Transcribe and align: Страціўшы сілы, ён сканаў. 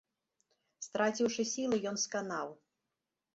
Страціўшы 0.85 1.45
сілы, 1.51 1.75
ён 1.93 2.01
сканаў. 2.05 2.47